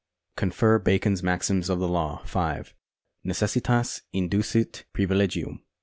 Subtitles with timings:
[0.35, 0.83] Cf.
[0.83, 2.73] Bacon's Maxims of the Law, 5:
[3.23, 5.61] Necessitas inducit privilegium.